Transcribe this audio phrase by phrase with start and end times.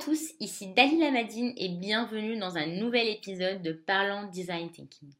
[0.00, 5.10] tous, ici Dalila Madine et bienvenue dans un nouvel épisode de Parlant Design Thinking.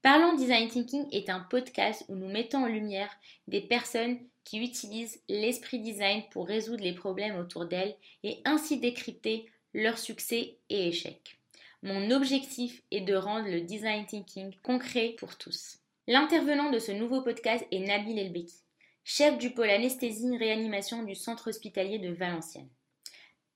[0.00, 3.14] Parlant Design Thinking est un podcast où nous mettons en lumière
[3.46, 7.94] des personnes qui utilisent l'esprit design pour résoudre les problèmes autour d'elles
[8.24, 11.36] et ainsi décrypter leurs succès et échecs.
[11.82, 15.80] Mon objectif est de rendre le design thinking concret pour tous.
[16.06, 18.62] L'intervenant de ce nouveau podcast est Nabil Elbeki,
[19.04, 22.70] chef du pôle anesthésie-réanimation du centre hospitalier de Valenciennes.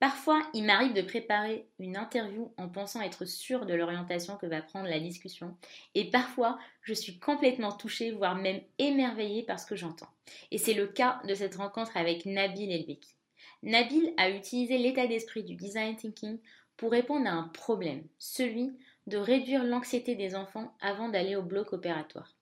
[0.00, 4.62] Parfois, il m'arrive de préparer une interview en pensant être sûr de l'orientation que va
[4.62, 5.54] prendre la discussion,
[5.94, 10.08] et parfois, je suis complètement touchée, voire même émerveillée par ce que j'entends.
[10.50, 13.14] Et c'est le cas de cette rencontre avec Nabil Elbeki.
[13.62, 16.38] Nabil a utilisé l'état d'esprit du design thinking
[16.78, 18.72] pour répondre à un problème, celui
[19.06, 22.34] de réduire l'anxiété des enfants avant d'aller au bloc opératoire.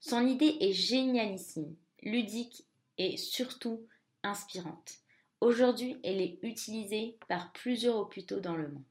[0.00, 2.64] Son idée est génialissime, ludique
[2.98, 3.86] et surtout
[4.24, 5.05] inspirante.
[5.46, 8.82] Aujourd'hui, elle est utilisée par plusieurs hôpitaux dans le monde.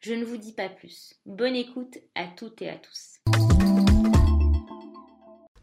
[0.00, 1.14] Je ne vous dis pas plus.
[1.24, 3.16] Bonne écoute à toutes et à tous.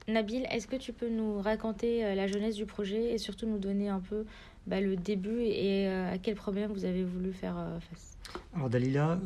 [0.07, 3.59] Nabil, est-ce que tu peux nous raconter euh, la jeunesse du projet et surtout nous
[3.59, 4.25] donner un peu
[4.65, 8.17] bah, le début et euh, à quel problème vous avez voulu faire euh, face?
[8.55, 9.19] Alors Dalila,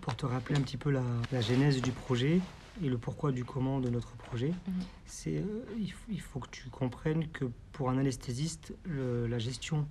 [0.00, 2.40] pour te rappeler un petit peu la, la genèse du projet,
[2.82, 4.74] et le pourquoi du comment de notre projet, mhm.
[5.04, 5.64] c'est euh,
[6.08, 9.86] il, faut que tu comprennes que pour un anesthésiste, la gestion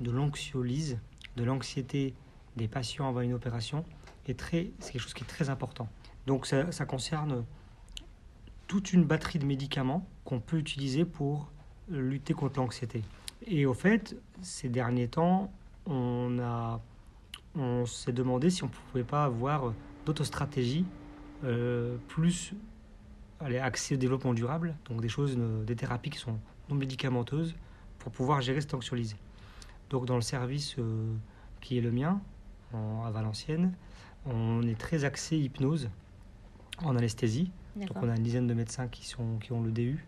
[0.00, 0.98] de l'anxiolyse,
[1.36, 2.14] de l'anxiété
[2.56, 3.84] des patients avant une opération,
[4.26, 5.88] est très, c'est quelque chose qui est très important.
[6.26, 7.44] Donc ça, ça concerne
[8.66, 11.50] toute une batterie de médicaments qu'on peut utiliser pour
[11.88, 13.02] lutter contre l'anxiété.
[13.46, 15.52] Et au fait, ces derniers temps,
[15.86, 16.80] on, a,
[17.56, 19.72] on s'est demandé si on ne pouvait pas avoir
[20.06, 20.84] d'autres stratégies
[21.44, 22.52] euh, plus
[23.40, 26.38] aller accès au développement durable, donc des choses, des thérapies qui sont
[26.68, 27.54] non médicamenteuses
[27.98, 29.16] pour pouvoir gérer cette anxiolyse.
[29.88, 31.14] Donc dans le service euh,
[31.60, 32.20] qui est le mien,
[32.72, 33.72] à Valenciennes,
[34.26, 35.88] on est très axé hypnose
[36.84, 37.50] en anesthésie.
[37.74, 40.04] Donc on a une dizaine de médecins qui, sont, qui ont le DU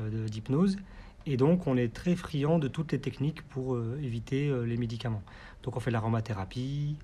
[0.00, 0.76] euh, d'hypnose.
[1.24, 5.22] Et donc on est très friand de toutes les techniques pour éviter les médicaments.
[5.62, 6.96] Donc on fait la aromathérapie,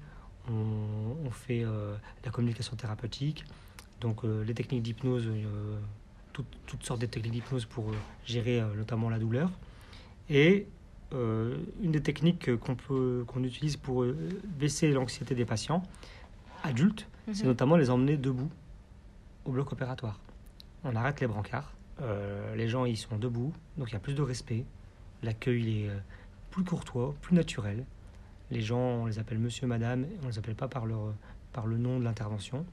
[0.51, 3.45] on, fait euh, la communication thérapeutique,
[4.01, 5.79] donc euh, les techniques d'hypnose, euh,
[6.67, 7.93] toutes sortes de techniques d'hypnose pour
[8.25, 9.51] gérer notamment la douleur.
[10.31, 10.67] Et
[11.13, 14.07] une des techniques qu'on peut qu'on utilise pour
[14.59, 15.83] baisser l'anxiété des patients
[16.63, 17.49] adultes, c'est mhm.
[17.49, 18.49] notamment les emmener debout
[19.45, 20.21] au bloc opératoire.
[20.85, 21.75] On arrête les brancards,
[22.57, 24.65] les gens ils sont debout, donc il y a plus de respect,
[25.23, 25.91] l'accueil est
[26.51, 27.85] plus courtois, plus naturel.
[28.53, 31.15] Les gens, on les appelle monsieur, madame, on ne les appelle pas par, leur,
[31.55, 32.67] par le nom de l'intervention.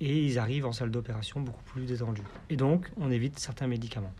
[0.00, 2.24] Et ils arrivent en salle d'opération beaucoup plus détendus.
[2.48, 4.12] Et donc, on évite certains médicaments.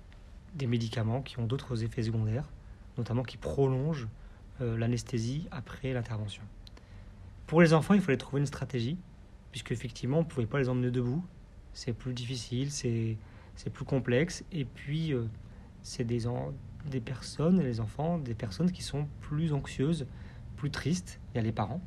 [0.54, 2.44] Des médicaments qui ont d'autres effets secondaires,
[2.96, 4.06] notamment qui prolongent
[4.60, 6.44] euh, l'anesthésie après l'intervention.
[7.48, 8.96] Pour les enfants, il fallait trouver une stratégie,
[9.50, 11.24] puisque effectivement, on ne pouvait pas les emmener debout.
[11.72, 13.16] C'est plus difficile, c'est
[13.72, 14.44] plus complexe.
[14.52, 15.24] Et puis, euh,
[15.82, 16.28] c'est des,
[16.88, 20.06] des personnes, les enfants, des personnes qui sont plus anxieuses
[20.60, 21.80] plus triste, il y a les parents.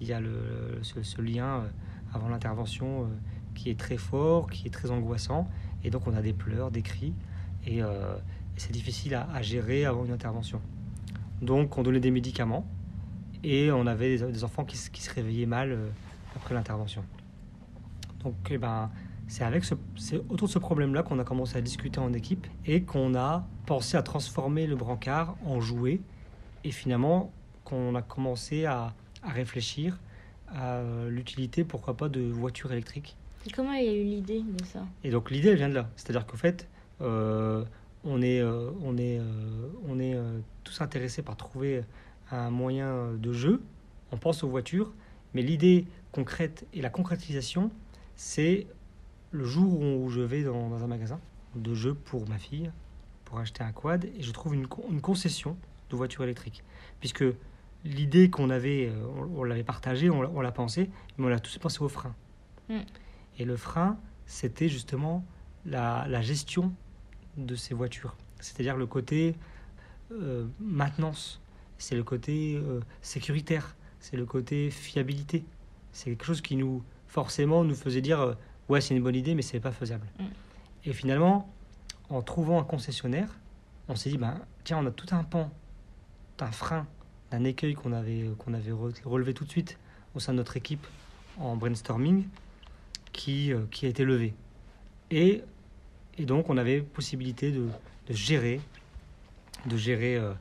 [0.00, 1.68] Il y a le, ce, lien euh,
[2.14, 3.06] avant l'intervention euh,
[3.54, 5.46] qui est très fort, qui est très angoissant.
[5.84, 7.12] Et donc on a des pleurs, des cris.
[7.66, 8.16] Et, euh,
[8.56, 10.60] c'est difficile à, gérer avant une intervention.
[11.42, 12.66] Donc on donnait des médicaments.
[13.44, 15.78] Et on avait des, enfants qui, se réveillaient mal
[16.36, 17.02] après l'intervention.
[18.22, 18.90] Donc eh ben,
[19.28, 19.74] c'est avec ce,
[20.28, 23.96] autour de ce problème-là qu'on a commencé à discuter en équipe et qu'on a pensé
[23.96, 26.00] à transformer le brancard en jouet.
[26.64, 27.32] Et finalement,
[27.70, 28.92] qu'on a commencé à,
[29.22, 29.98] réfléchir
[30.48, 33.16] à l'utilité, pourquoi pas, de voitures électriques.
[33.46, 34.84] Et comment il y a eu l'idée de ça?
[35.04, 35.88] Et donc l'idée, elle vient de là.
[35.96, 36.66] C'est-à-dire qu'en fait,
[37.00, 37.64] euh,
[38.04, 40.16] on est, euh, on est, euh, on est
[40.64, 41.82] tous intéressés par trouver
[42.30, 43.62] un moyen de jeu.
[44.10, 44.92] On pense aux voitures,
[45.34, 47.70] mais l'idée concrète et la concrétisation,
[48.16, 48.66] c'est
[49.30, 51.20] le jour où je vais dans, un magasin
[51.54, 52.70] de jeux pour ma fille,
[53.24, 55.56] pour acheter un quad, et je trouve une, une concession
[55.90, 56.64] de voiture électrique.
[56.98, 57.24] Puisque
[57.84, 59.06] l'idée qu'on avait, euh,
[59.36, 62.14] on, l'avait partagée, on, l'a pensé, mais on a tous pensé au frein.
[62.68, 62.78] Mm.
[63.38, 65.24] Et le frein, c'était justement
[65.64, 66.72] la, gestion
[67.36, 68.16] de ces voitures.
[68.40, 69.34] C'est-à-dire le côté
[70.12, 71.40] euh, maintenance,
[71.78, 75.44] c'est le côté euh, sécuritaire, c'est le côté fiabilité.
[75.92, 78.36] C'est quelque chose qui nous, forcément, nous faisait dire
[78.68, 80.06] ouais, c'est une bonne idée, mais c'est pas faisable.
[80.18, 80.24] Mm.
[80.84, 81.52] Et finalement,
[82.08, 83.38] en trouvant un concessionnaire,
[83.88, 85.50] on s'est dit ben, tiens, on a tout un pan,
[86.40, 86.86] un frein
[87.30, 88.72] d'un écueil qu'on avait, qu'on avait
[89.04, 89.78] relevé tout de suite
[90.14, 90.86] au sein de notre équipe
[91.38, 92.26] en brainstorming
[93.12, 94.34] qui, euh, qui a été levé.
[95.10, 95.42] Et,
[96.18, 97.68] et donc on avait possibilité de,
[98.08, 98.60] de gérer,
[99.66, 100.32] de gérer euh,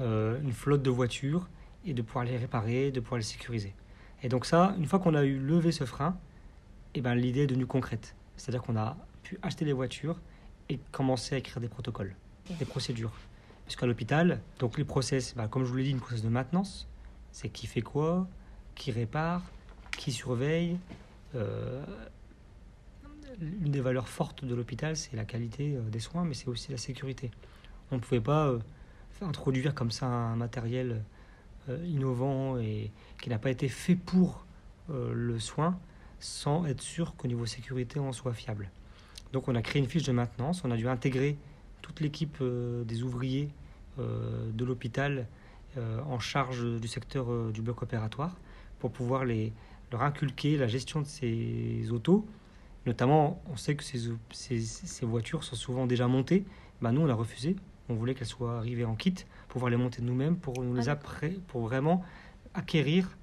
[0.00, 1.48] euh, une flotte de voitures
[1.84, 3.74] et de pouvoir les réparer, de pouvoir les sécuriser.
[4.22, 6.16] Et donc ça, une fois qu'on a eu levé ce frein,
[6.94, 8.14] et ben, l'idée est devenue concrète.
[8.36, 10.20] C'est-à-dire qu'on a pu acheter des voitures
[10.68, 12.14] et commencer à écrire des protocoles,
[12.58, 13.12] des procédures.
[13.64, 16.28] Parce qu'à l'hôpital, donc les process, bah, comme je vous l'ai dit, une process de
[16.28, 16.88] maintenance,
[17.30, 18.26] c'est qui fait quoi,
[18.74, 19.42] qui répare,
[19.96, 20.78] qui surveille.
[21.34, 21.84] Euh,
[23.40, 26.70] une des valeurs fortes de l'hôpital, c'est la qualité euh, des soins, mais c'est aussi
[26.70, 27.30] la sécurité.
[27.90, 28.58] On ne pouvait pas euh,
[29.22, 31.02] introduire comme ça un matériel
[31.84, 34.44] innovant et qui n'a pas été fait pour
[34.88, 35.78] le soin
[36.18, 38.68] sans être sûr qu'au niveau sécurité, on soit fiable.
[39.32, 41.36] Donc on a créé une fiche de maintenance, on a dû intégrer
[41.82, 43.50] toute l'équipe des ouvriers
[43.98, 45.26] de l'hôpital
[45.76, 48.36] en charge du secteur du bloc opératoire
[48.78, 49.52] pour pouvoir les,
[49.92, 52.26] leur inculquer la gestion de ces autos.
[52.86, 54.00] Notamment, on sait que ces,
[54.32, 56.44] ces, voitures sont souvent déjà montées.
[56.80, 57.54] Ben, nous, on a refusé.
[57.88, 60.88] On voulait qu'elles soient arrivées en kit pour pouvoir les monter nous-mêmes, pour nous les
[60.88, 62.02] après, pour vraiment
[62.54, 63.16] acquérir,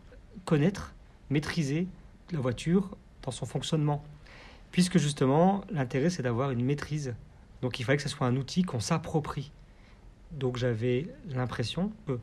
[0.45, 0.93] connaître,
[1.29, 1.87] maîtriser
[2.31, 4.03] la voiture dans son fonctionnement.
[4.71, 7.15] Puisque justement, l'intérêt, c'est d'avoir une maîtrise.
[7.61, 9.51] Donc il fallait que ce soit un outil qu'on s'approprie.
[10.31, 12.19] Donc j'avais l'impression que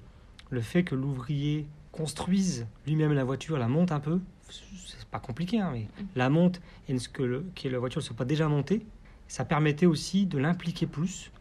[0.51, 5.61] le fait que l'ouvrier construise lui-même la voiture, la monte un peu, c'est pas compliqué,
[5.61, 6.07] hein, mais mm.
[6.15, 8.87] la monte et que, le, que la voiture ne soit pas déjà montée,
[9.29, 11.33] ça permettait aussi de l'impliquer plus,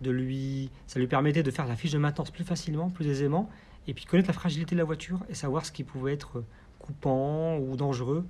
[0.00, 3.50] de lui, ça lui permettait de faire la fiche de maintenance plus facilement, plus aisément,
[3.86, 6.44] et puis connaître la fragilité de la voiture et savoir ce qui pouvait être
[6.78, 8.24] coupant ou dangereux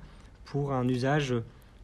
[0.44, 1.32] pour un usage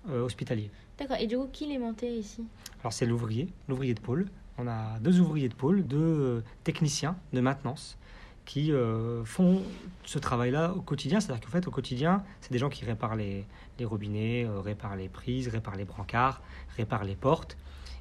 [0.09, 0.71] euh, hospitalier.
[1.01, 2.45] D'accord, et du coup, qui les montait ici?
[2.83, 4.27] Alors c'est l'ouvrier, l'ouvrier de pôle.
[4.59, 7.97] On a deux ouvriers de pôle, deux euh, techniciens de maintenance
[8.45, 9.63] qui euh, font
[10.05, 11.19] ce travail-là au quotidien.
[11.21, 13.47] C'est-à-dire qu'en fait, au quotidien, c'est des gens qui réparent les,
[13.83, 16.43] robinets, euh, réparent les prises, réparent les brancards,
[16.77, 17.57] réparent les portes,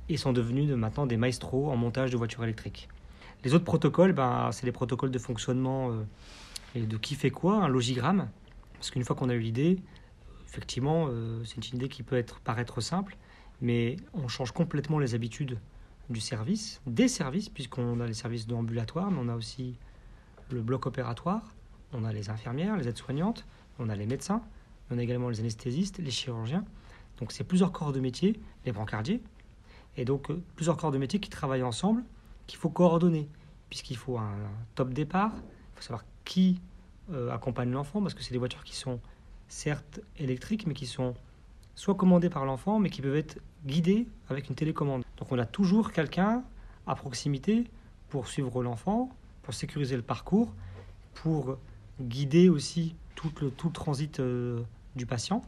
[0.09, 2.89] et sont devenus de, maintenant des maestros en montage de voitures électriques.
[3.45, 5.93] Les autres protocoles, ben, c'est les protocoles de fonctionnement
[6.75, 8.27] et de qui fait quoi, un logigramme.
[8.73, 9.77] Parce qu'une fois qu'on a eu l'idée,
[10.49, 11.09] effectivement,
[11.45, 13.17] c'est une idée qui peut être, paraître simple,
[13.61, 15.59] mais on change complètement les habitudes
[16.09, 19.75] du service, des services, puisqu'on a les services d'ambulatoire, mais on a aussi
[20.49, 21.53] le bloc opératoire,
[21.93, 23.45] on a les infirmières, les aides-soignantes,
[23.77, 24.41] on a les médecins,
[24.89, 26.65] on a également les anesthésistes, les chirurgiens.
[27.19, 29.21] Donc c'est plusieurs corps de métier, les brancardiers,
[29.97, 32.03] et donc euh, plusieurs corps de métier qui travaillent ensemble,
[32.47, 33.29] qu'il faut coordonner,
[33.69, 34.33] puisqu'il faut un,
[34.75, 36.59] top départ, il faut savoir qui
[37.11, 38.99] euh, accompagne l'enfant, parce que c'est des voitures qui sont
[39.49, 41.15] certes électriques, mais qui sont
[41.75, 45.03] soit commandées par l'enfant, mais qui peuvent être guidées avec une télécommande.
[45.17, 46.43] Donc on a toujours quelqu'un
[46.87, 47.65] à proximité
[48.09, 49.09] pour suivre l'enfant,
[49.43, 50.53] pour sécuriser le parcours,
[51.13, 51.57] pour
[52.01, 54.61] guider aussi tout le, tout transit euh,
[54.95, 55.41] du patient,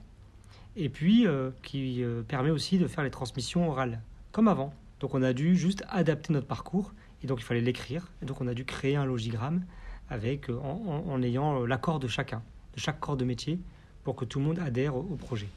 [0.75, 4.01] et puis euh, qui euh, permet aussi de faire les transmissions orales,
[4.31, 4.73] comme avant.
[4.99, 6.93] Donc on a dû juste adapter notre parcours,
[7.23, 9.63] et donc il fallait l'écrire, et donc on a dû créer un logigramme
[10.09, 12.43] avec, en, ayant l'accord de chacun,
[12.75, 13.59] de chaque corps de métier,
[14.03, 15.47] pour que tout le monde adhère au, projet.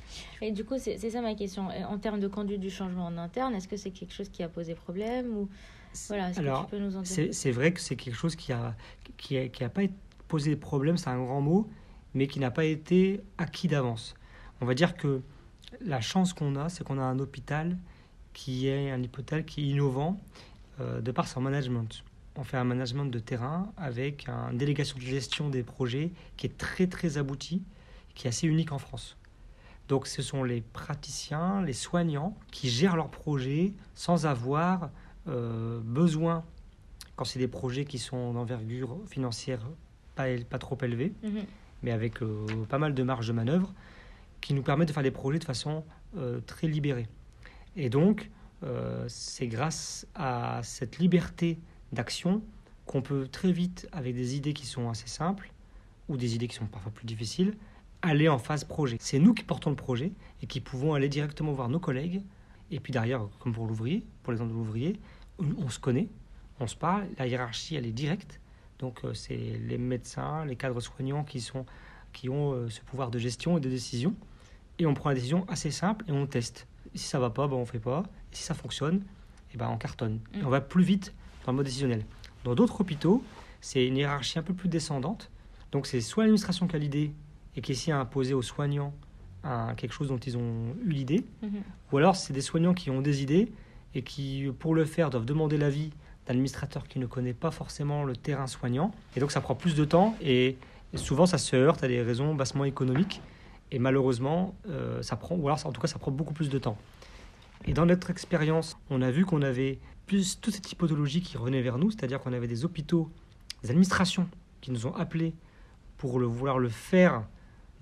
[0.43, 1.69] Et du coup, c'est ça ma question.
[1.88, 4.49] En termes de conduite du changement en interne, est-ce que c'est quelque chose qui a
[4.49, 5.49] posé problème ou
[6.08, 6.69] voilà, Alors,
[7.05, 8.75] c'est vrai que c'est quelque chose qui a,
[9.17, 9.82] qui a, qui a pas
[10.29, 11.69] posé problème, c'est un grand mot,
[12.14, 14.14] mais qui n'a pas été acquis d'avance.
[14.61, 15.23] On va dire que
[15.81, 17.76] la chance qu'on a, c'est qu'on a un hôpital
[18.32, 20.20] qui est un hôpital qui est innovant
[20.81, 22.05] euh, de par son management.
[22.36, 26.58] On fait un management de terrain avec une délégation de gestion des projets qui est
[26.58, 27.63] très très abouti,
[28.15, 29.17] qui est assez unique en France.
[29.89, 34.91] Donc ce sont les praticiens, les soignants qui gèrent leurs projets sans avoir
[35.29, 36.44] euh, besoin,
[37.17, 39.61] quand c'est des projets qui sont d'envergure financière
[40.15, 41.44] pas, pas trop élevée, mhm.
[41.83, 43.75] mais avec euh, pas mal de marge de manœuvre,
[44.41, 45.85] qui nous permettent de faire des projets de façon
[46.17, 47.09] euh, très libérée.
[47.77, 48.31] Et donc,
[49.09, 51.59] c'est grâce à cette liberté
[51.93, 52.43] d'action
[52.87, 55.53] qu'on peut très vite, avec des idées qui sont assez simples,
[56.09, 57.59] ou des idées qui sont parfois plus difficiles,
[58.05, 58.96] aller en phase projet.
[59.01, 62.23] C'est nous qui portons le projet et qui pouvons aller directement voir nos collègues.
[62.70, 65.01] Et puis derrière, comme pour l'ouvrier, pour l'exemple de l'ouvrier,
[65.39, 66.08] on se connaît,
[66.61, 68.41] on se parle, la hiérarchie elle est directe.
[68.79, 71.65] Donc euh, c'est les médecins, les cadres soignants qui, sont,
[72.13, 74.15] qui ont euh, ce pouvoir de gestion et de décision.
[74.79, 76.67] Et on prend la décision assez simple et on teste.
[76.94, 78.05] Si ça va pas, ben on fait pas.
[78.32, 79.03] Et si ça fonctionne,
[79.53, 80.20] et ben on cartonne.
[80.34, 80.46] Mm.
[80.46, 82.05] on va plus vite dans le mode décisionnel.
[82.44, 83.23] Dans d'autres hôpitaux,
[83.61, 85.31] c'est une hiérarchie un peu plus descendante.
[85.73, 87.13] Donc c'est soit l'administration qui a l'idée
[87.56, 88.93] et qui essaie à imposer aux soignants
[89.77, 91.49] quelque chose dont ils ont eu l'idée, mm-hmm.
[91.93, 93.53] ou alors c'est des soignants qui ont des idées
[93.94, 95.91] et qui, pour le faire, doivent demander l'avis
[96.27, 98.93] d'administrateurs qui ne connaît pas forcément le terrain soignant.
[99.17, 100.56] Et donc ça prend plus de temps et,
[100.94, 103.20] souvent ça se heurte à des raisons bassement économiques.
[103.70, 106.58] Et malheureusement, euh, ça prend, ou alors en tout cas ça prend beaucoup plus de
[106.58, 106.79] temps.
[107.67, 111.63] Et dans notre expérience, on a vu qu'on avait plus toutes ces typologies qui revenaient
[111.63, 113.11] vers nous, c'est-à-dire qu'on avait des hôpitaux,
[113.63, 114.29] des administrations
[114.61, 115.34] qui nous ont appelés
[115.96, 117.25] pour le, vouloir le faire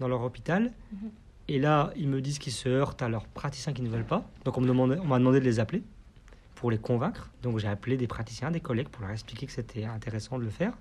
[0.03, 0.73] dans leur hôpital.
[0.93, 1.11] Mhm.
[1.49, 4.29] Et là, ils me disent qu'ils se heurtent à leurs praticiens qui ne veulent pas.
[4.45, 5.83] Donc on m'a demandé de les appeler
[6.55, 7.31] pour les convaincre.
[7.43, 10.51] Donc j'ai appelé des praticiens, des collègues pour leur expliquer que c'était intéressant de le
[10.51, 10.75] faire.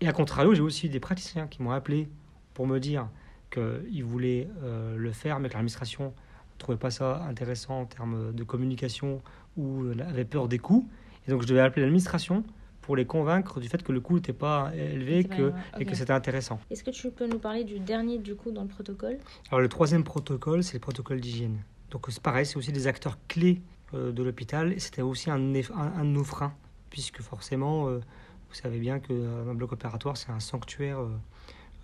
[0.00, 2.08] Et à contrario, j'ai aussi eu des praticiens qui m'ont appelé
[2.52, 3.08] pour me dire
[3.50, 8.32] qu'ils voulaient euh, le faire, mais que l'administration ne trouvait pas ça intéressant en termes
[8.32, 9.22] de communication
[9.56, 10.88] ou euh, avait peur des coûts.
[11.26, 12.44] Et donc je devais appeler l'administration
[12.84, 16.12] pour les convaincre du fait que le coût n'était pas élevé pas et que c'était
[16.12, 16.60] intéressant.
[16.70, 19.16] Est-ce que tu peux nous parler du dernier du coup dans le protocole?
[19.50, 21.62] Alors le troisième protocole, c'est le protocole d'hygiène.
[21.90, 23.62] Donc c'est pareil, c'est aussi des acteurs clés
[23.94, 24.78] euh, de l'hôpital.
[24.78, 26.52] C'était aussi un, un- un de nos freins,
[26.90, 28.00] puisque forcément, euh,
[28.50, 31.08] vous savez bien qu'un bloc opératoire, c'est un sanctuaire euh,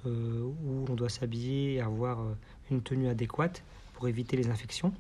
[0.06, 2.34] euh, où on doit s'habiller et avoir euh,
[2.70, 3.62] une tenue adéquate
[3.94, 4.92] pour éviter les infections.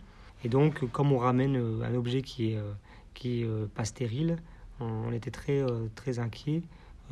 [0.44, 2.72] Et donc, euh, comme on ramène euh, un objet qui est, euh,
[3.12, 4.38] qui est euh, pas stérile,
[4.80, 6.62] on, était très, euh, très inquiets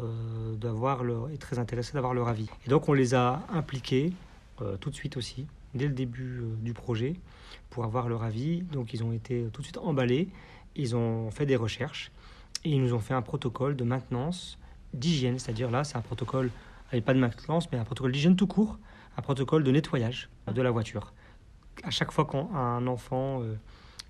[0.00, 2.48] euh, d'avoir leur, et très intéressés d'avoir leur avis.
[2.66, 4.12] Et donc, on les a impliqués
[4.62, 7.14] euh, tout de suite aussi, dès le début du projet,
[7.70, 8.62] pour avoir leur avis.
[8.62, 10.28] Donc, ils ont été tout de suite emballés,
[10.76, 12.10] ils ont fait des recherches
[12.64, 14.58] et ils nous ont fait un protocole de maintenance,
[14.94, 16.50] d'hygiène, c'est-à-dire là, c'est un protocole
[16.90, 18.78] avec pas de maintenance, mais un protocole d'hygiène tout court,
[19.16, 21.12] un protocole de nettoyage de la voiture.
[21.84, 23.42] À chaque fois qu'un enfant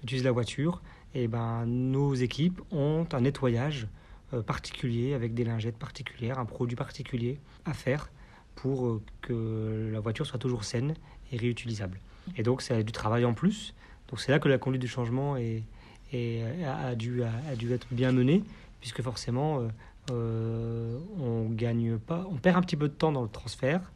[0.03, 0.81] utilise la voiture,
[1.15, 3.89] et ben, nos équipes ont un nettoyage
[4.35, 8.11] euh, particulier avec des lingettes particulières, un produit particulier à faire
[8.55, 10.95] pour euh, que la voiture soit toujours saine
[11.33, 11.99] et réutilisable.
[12.37, 13.75] Et donc, c'est du travail en plus.
[14.09, 18.45] Donc, c'est là que la conduite du changement a, dû, être bien menée,
[18.81, 19.67] puisque forcément,
[20.11, 23.93] euh, on gagne pas, on perd un petit peu de temps dans le transfert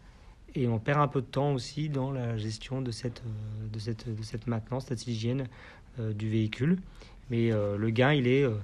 [0.55, 3.23] et on perd un peu de temps aussi dans la gestion de cette,
[3.73, 5.49] de de cette maintenance, cette hygiène
[5.99, 6.79] du véhicule.
[7.31, 8.55] Mais euh, le gain, il est euh,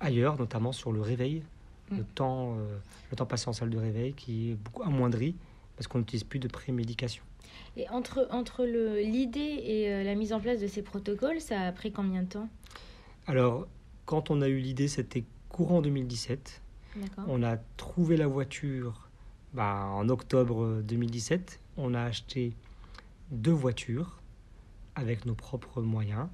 [0.00, 1.42] ailleurs, notamment sur le réveil,
[1.90, 2.04] le, Mm.
[2.14, 2.76] temps, euh,
[3.10, 5.34] le temps passé en salle de réveil qui est beaucoup amoindri
[5.76, 7.22] parce qu'on n'utilise plus de prémédication.
[7.76, 11.60] Et entre, entre le- l'idée et euh, la mise en place de ces protocoles, ça
[11.62, 12.48] a pris combien de temps?
[13.26, 13.66] Alors,
[14.04, 16.60] quand on a eu l'idée, c'était courant 2017.
[16.96, 17.24] D'accord.
[17.28, 19.08] On a trouvé la voiture
[19.54, 21.60] bah, en octobre 2017.
[21.76, 22.52] On a acheté
[23.30, 24.18] deux voitures
[24.98, 26.28] avec nos propres moyens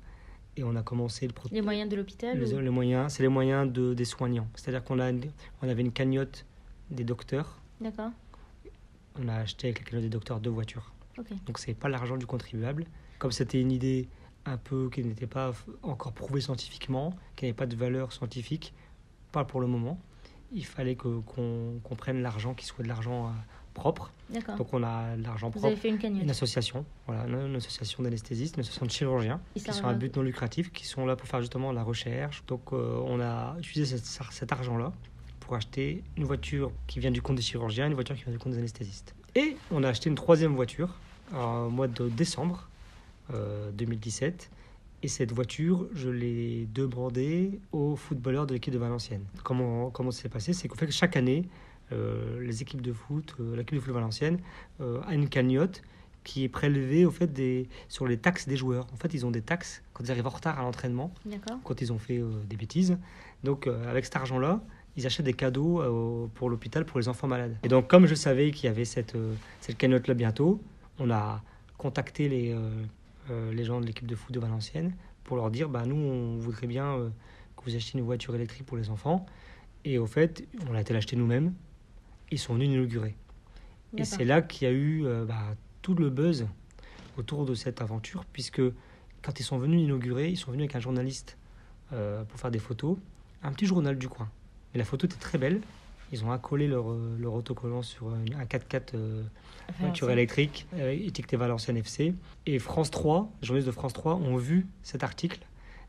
[0.56, 3.28] et on a commencé le Les moyens de l'hôpital Les, ou- les moyens, c'est les
[3.28, 4.48] moyens de, des soignants.
[4.54, 5.10] C'est-à-dire qu'on a,
[5.62, 6.46] on avait une cagnotte
[6.90, 7.60] des docteurs.
[7.80, 8.10] D'accord.
[9.20, 10.92] On a acheté avec la cagnotte des docteurs deux voitures.
[11.18, 11.26] Ok.
[11.46, 12.86] Donc c'est pas l'argent du contribuable.
[13.18, 14.08] Comme c'était une idée
[14.46, 15.52] un peu qui n'était pas
[15.82, 18.74] encore prouvée scientifiquement, qui n'avait pas de valeur scientifique,
[19.32, 19.98] pas pour le moment,
[20.52, 23.32] il fallait que qu'on qu'on prenne l'argent qui soit de l'argent
[23.74, 24.10] propre.
[24.56, 25.82] Donc on a l'argent Vous avez propre.
[25.82, 26.30] fait une Une cagnotte.
[26.30, 30.22] association, voilà, une, une association d'anesthésistes, une association de chirurgiens qui sont à but non
[30.22, 32.42] lucratif, qui sont là pour faire justement la recherche.
[32.46, 34.92] Donc euh, on a utilisé cet, cet argent-là
[35.40, 38.38] pour acheter une voiture qui vient du compte des chirurgiens, une voiture qui vient du
[38.38, 39.14] compte des anesthésistes.
[39.34, 40.94] Et on a acheté une troisième voiture
[41.34, 42.68] euh, au mois de décembre
[43.34, 44.50] euh, 2017.
[45.02, 49.24] Et cette voiture, je l'ai demandée aux footballeurs de l'équipe de Valenciennes.
[49.42, 50.54] Comment, comment ça s'est passé?
[50.54, 51.48] C'est qu'en fait, chaque année, euh,
[51.90, 54.38] les équipes de foot, euh, l'équipe de foot de Valenciennes,
[54.80, 55.82] euh, a une cagnotte
[56.24, 58.86] qui est prélevée au fait des, sur les taxes des joueurs.
[58.92, 61.12] En fait, ils ont des taxes quand ils arrivent en retard à l'entraînement,
[61.62, 62.96] quand ils ont fait euh, des bêtises.
[63.42, 64.62] Donc, euh, avec cet argent-là,
[64.96, 67.56] ils achètent des cadeaux euh, pour l'hôpital pour les enfants malades.
[67.62, 70.62] Et donc, comme je savais qu'il y avait cette, euh, cette cagnotte-là bientôt,
[70.98, 71.42] on a
[71.76, 72.70] contacté les, euh,
[73.30, 76.38] euh, les gens de l'équipe de foot de Valenciennes pour leur dire bah, nous, on
[76.38, 77.10] voudrait bien euh,
[77.56, 79.26] que vous achetiez une voiture électrique pour les enfants.
[79.84, 81.52] Et au fait, on a été l'acheter nous-mêmes.
[82.30, 83.14] Ils sont venus l'inaugurer.
[83.96, 86.46] Et c'est là qu'il y a eu euh, bah, tout le buzz
[87.16, 88.62] autour de cette aventure, puisque
[89.22, 91.38] quand ils sont venus inaugurer, ils sont venus avec un journaliste
[91.92, 92.96] euh, pour faire des photos,
[93.42, 94.30] un petit journal du coin.
[94.74, 95.60] Et la photo était très belle.
[96.12, 99.22] Ils ont accolé leur, euh, leur autocollant sur un un 4x4 euh,
[99.80, 102.14] voiture électrique, étiqueté Valenciennes FC.
[102.46, 105.40] Et France 3, les journalistes de France 3 ont vu cet article.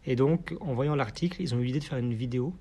[0.05, 2.53] Et donc, en voyant l'article, ils ont eu l'idée de faire une vidéo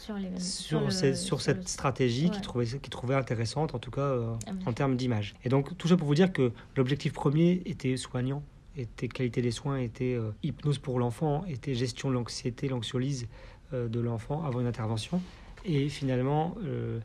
[0.00, 0.40] Sur, les...
[0.40, 2.70] sur, le- cette, sur cette le- stratégie Ouais.
[2.80, 4.34] qu'ils trouvaient intéressante, en tout cas euh,
[4.66, 5.34] en termes d'image.
[5.44, 8.42] Et donc, tout ça pour vous dire que l'objectif premier était soignant,
[8.76, 13.26] était qualité des soins, était euh, hypnose pour l'enfant, était gestion de l'anxiété, l'anxiolyse
[13.74, 15.20] euh, de l'enfant avant une intervention.
[15.66, 17.00] Et finalement, le,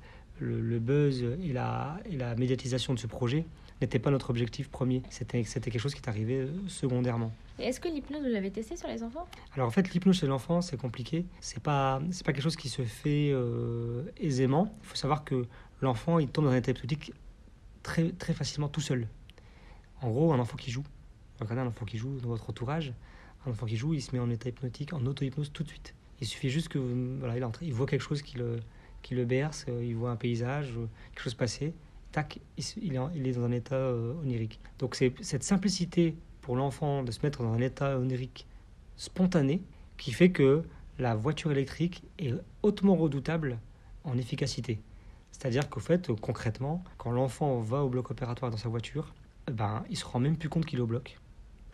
[0.62, 3.46] le buzz et la, et la médiatisation de ce projet
[3.82, 5.02] n'était pas notre objectif premier.
[5.10, 7.32] C'était quelque chose qui est arrivé euh, secondairement.
[7.60, 9.28] Est-ce que l'hypnose, vous l'avez testé sur les enfants?
[9.54, 11.26] Alors en fait, l'hypnose chez l'enfant, c'est compliqué.
[11.40, 14.74] C'est pas, c'est pas quelque chose qui se fait euh, aisément.
[14.84, 15.46] Il faut savoir que
[15.82, 17.14] l'enfant, il tombe dans un état hypnotique
[17.84, 19.08] très, très facilement tout seul.
[20.02, 20.84] En gros, un enfant qui joue,
[21.40, 22.94] regardez un enfant qui joue dans votre entourage,
[23.46, 25.94] un enfant qui joue, il se met en état hypnotique, en auto-hypnose tout de suite.
[26.22, 26.80] Il suffit juste que
[27.20, 28.60] voilà, il, entre, il voit quelque chose qui le,
[29.02, 30.74] qui le berce, euh, il voit un paysage,
[31.14, 31.74] quelque chose passer,
[32.58, 34.60] il, est, dans un état euh, onirique.
[34.80, 38.48] Donc c'est cette simplicité pour l'enfant de se mettre dans un état onirique
[38.98, 39.62] spontané
[39.98, 40.64] qui fait que
[41.00, 43.60] la voiture électrique est hautement redoutable
[44.04, 44.82] en efficacité.
[45.32, 49.14] C'est-à-dire qu'au fait, concrètement, quand l'enfant va au bloc opératoire dans sa voiture,
[49.52, 51.18] ben, il se rend même plus compte qu'il est au bloc.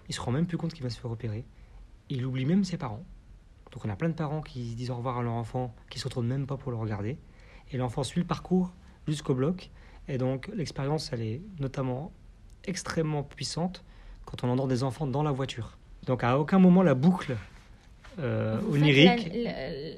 [0.09, 1.45] Il se rend même plus compte qu'il va se faire opérer.
[2.09, 3.05] Il oublie même ses parents.
[3.71, 6.05] Donc on a plein de parents qui disent au revoir à leur enfant, qui se
[6.05, 7.17] retournent même pas pour le regarder.
[7.71, 8.73] Et l'enfant suit le parcours
[9.07, 9.69] jusqu'au bloc.
[10.07, 12.11] Et donc l'expérience, elle est notamment
[12.65, 13.83] extrêmement puissante
[14.25, 15.77] quand on endort des enfants dans la voiture.
[16.05, 17.37] Donc à aucun moment la boucle
[18.19, 19.41] euh, onirique, l'an-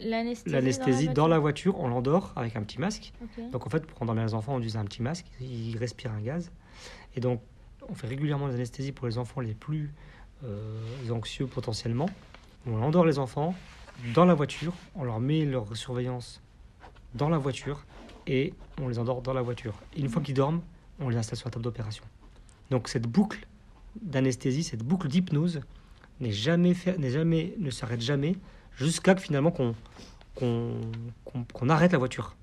[0.05, 1.07] la- L'anesthésie.
[1.07, 3.11] dans dans la voiture, on l'endort avec un petit masque.
[3.51, 6.21] Donc en fait, pour endormir les enfants, on utilise un petit masque, ils respirent un
[6.21, 6.51] gaz.
[7.15, 7.41] Et donc,
[7.89, 9.91] on fait régulièrement des anesthésies pour les enfants les plus
[10.43, 10.79] euh,
[11.09, 12.07] anxieux potentiellement.
[12.67, 13.55] On endort les enfants
[14.13, 16.41] dans la voiture, on leur met leur surveillance
[17.15, 17.83] dans la voiture
[18.27, 19.73] et on les endort dans la voiture.
[19.95, 20.61] Et une fois qu'ils dorment,
[20.99, 22.03] on les installe sur la table d'opération.
[22.69, 23.45] Donc cette boucle
[24.01, 25.61] d'anesthésie, cette boucle d'hypnose
[26.19, 28.35] n'est jamais fait, n'est jamais, ne s'arrête jamais
[28.77, 29.75] jusqu'à que finalement qu'on
[30.35, 30.81] qu'on
[31.25, 32.35] qu'on- qu'on arrête la voiture.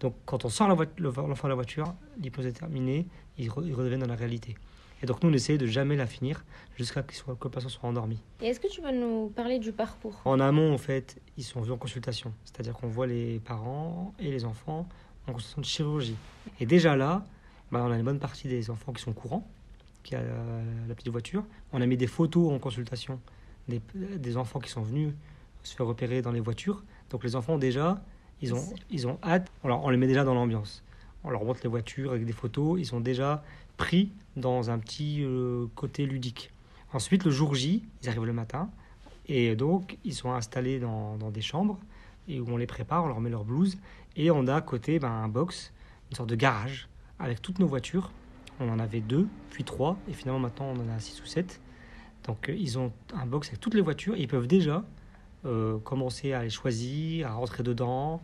[0.00, 3.06] Donc, quand on sort la l'enfant de la voiture, l'hypnose est terminée,
[3.38, 4.54] il, re- il redevient dans la réalité.
[5.02, 6.42] Et donc, nous, on essaie de jamais la finir
[6.76, 8.18] jusqu'à soit- que le patient soit endormi.
[8.40, 10.20] Et est-ce que tu peux nous parler du parcours?
[10.24, 12.32] En amont, en fait, ils sont vus en consultation.
[12.44, 14.86] C'est-à-dire qu'on voit les parents et les enfants
[15.26, 16.16] en consultation de chirurgie.
[16.60, 17.24] Et déjà là,
[17.72, 19.48] bah, on a une bonne partie des enfants qui sont courants,
[20.02, 20.34] qui a la,
[20.88, 21.44] la petite voiture.
[21.72, 23.20] On a mis des photos en consultation
[23.68, 25.12] des, des enfants qui sont venus
[25.62, 26.82] se faire repérer dans les voitures.
[27.10, 28.02] Donc les enfants, déjà,
[28.40, 29.50] ils ont, ils ont hâte.
[29.62, 30.82] On les met déjà dans l'ambiance.
[31.24, 32.78] On leur montre les voitures avec des photos.
[32.78, 33.42] Ils sont déjà
[33.76, 36.52] pris dans un petit euh, côté ludique.
[36.92, 38.70] Ensuite, le jour J, ils arrivent le matin.
[39.26, 41.78] Et donc, ils sont installés dans, dans des chambres
[42.28, 43.78] et où on les prépare, on leur met leur blouse.
[44.16, 45.72] Et on a à côté ben, un box,
[46.10, 48.12] une sorte de garage avec toutes nos voitures.
[48.60, 51.60] On en avait deux, puis trois, et finalement maintenant on en a six ou sept.
[52.24, 54.84] Donc euh, ils ont un box avec toutes les voitures ils peuvent déjà
[55.44, 58.22] euh, commencer à les choisir, à rentrer dedans,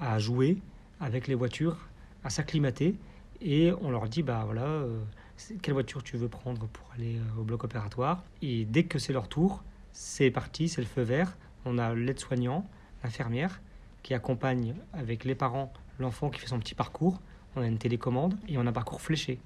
[0.00, 0.58] à jouer
[0.98, 1.76] avec les voitures,
[2.24, 2.96] à s'acclimater.
[3.40, 4.98] Et on leur dit, bah voilà, euh,
[5.62, 8.24] quelle voiture tu veux prendre pour aller au bloc opératoire.
[8.42, 11.36] Et dès que c'est leur tour, c'est parti, c'est le feu vert.
[11.64, 12.68] On a l'aide-soignant,
[13.06, 13.60] l'infirmière,
[14.02, 17.20] qui accompagne avec les parents l'enfant qui fait son petit parcours.
[17.54, 19.38] On a une télécommande et on a un parcours fléché.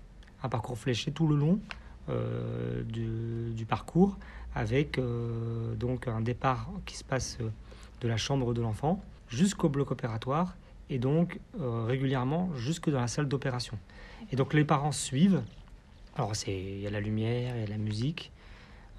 [0.42, 1.60] Un parcours fléché tout le long
[2.08, 4.18] euh, du, parcours
[4.54, 7.50] avec euh, donc un départ qui se passe euh,
[8.00, 10.56] de la chambre de l'enfant jusqu'au bloc opératoire
[10.88, 11.38] et donc
[11.86, 13.78] régulièrement jusque dans la salle d'opération.
[14.32, 15.42] Et donc les parents suivent.
[16.16, 18.32] Alors il y a la lumière, il y a la musique,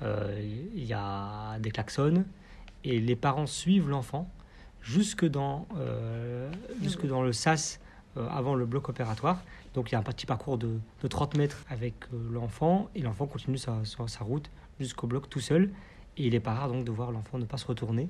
[0.02, 2.24] il y a des klaxons
[2.86, 4.30] et les parents suivent l'enfant
[4.82, 7.80] jusque dans euh, jusque dans le sas
[8.18, 9.42] euh, avant le bloc opératoire.
[9.74, 13.02] Donc il y a un petit parcours de, de 30 mètres avec euh, l'enfant et
[13.02, 15.72] l'enfant continue sa, sa, sa route jusqu'au bloc tout seul.
[16.18, 18.10] Et il est pas rare donc de voir l'enfant ne pas se retourner.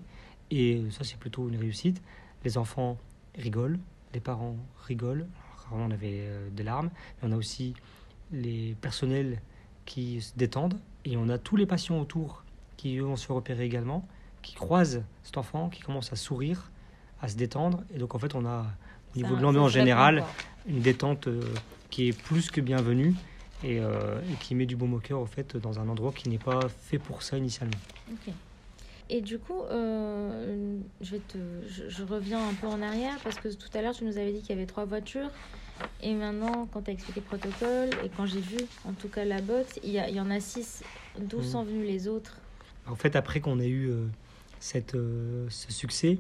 [0.50, 2.02] Et ça c'est plutôt une réussite.
[2.44, 2.98] Les enfants
[3.38, 3.80] rigolent,
[4.14, 5.28] les parents rigolent.
[5.58, 6.90] Rarement, on avait des larmes,
[7.22, 7.76] mais on a aussi
[8.32, 9.40] les personnels
[9.86, 12.44] qui se détendent et on a tous les patients autour
[12.78, 14.08] qui eux, vont se repérer également,
[14.42, 16.72] qui croisent cet enfant, qui commence à sourire,
[17.22, 17.84] à se détendre.
[17.94, 18.66] Et donc en fait on a
[19.14, 20.24] au niveau de l'ambiance générale
[20.68, 21.42] une détente euh,
[21.90, 23.14] qui est plus que bienvenue
[23.64, 26.30] et, euh, et qui met du baume au cœur au fait dans un endroit qui
[26.30, 27.78] n'est pas fait pour ça initialement.
[29.10, 33.36] Et du coup, euh, je, vais te, je, je reviens un peu en arrière parce
[33.38, 35.30] que tout à l'heure, tu nous avais dit qu'il y avait trois voitures.
[36.02, 39.26] Et maintenant, quand tu as expliqué le protocole et quand j'ai vu en tout cas
[39.26, 40.84] la box, il y, en a six.
[41.20, 41.44] D'où Mhm.
[41.44, 42.38] sont venus les autres?
[42.88, 44.08] En fait, après qu'on ait eu euh,
[44.62, 46.20] cette, euh, ce succès,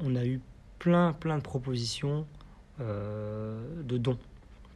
[0.00, 0.40] on a eu
[0.78, 2.26] plein, plein de propositions
[2.80, 4.18] euh, de dons.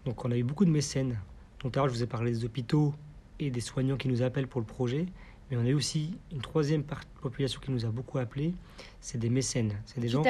[0.07, 1.19] Donc, on a eu beaucoup de mécènes.
[1.63, 2.95] Donc, tout à l'heure, je vous ai parlé des hôpitaux
[3.39, 5.07] et des soignants qui nous appellent pour le projet.
[5.51, 6.83] Mais on a eu aussi une troisième
[7.21, 8.55] population qui nous a beaucoup appelés.
[9.01, 9.75] C'est des mécènes.
[9.85, 10.23] C'est des Qui gens